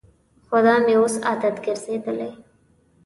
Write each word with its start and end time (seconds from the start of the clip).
خو 0.45 0.57
دا 0.65 0.75
مې 0.85 0.93
اوس 0.99 1.15
عادت 1.27 1.55
ګرځېدلی. 1.65 2.31